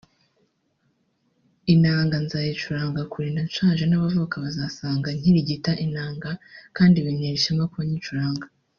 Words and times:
“Inanga 1.73 2.15
nzayicuranga 2.23 3.01
kurinda 3.11 3.41
nshaje 3.47 3.83
n’abazavuka 3.87 4.35
bazasanga 4.45 5.07
nkirigita 5.17 5.71
inanga 5.85 6.29
kandi 6.77 6.95
bintera 7.05 7.35
ishema 7.39 7.65
kuba 7.71 7.85
nyicuranga 7.89 8.45